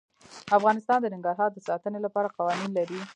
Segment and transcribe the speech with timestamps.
[0.57, 2.99] افغانستان د ننګرهار د ساتنې لپاره قوانین لري.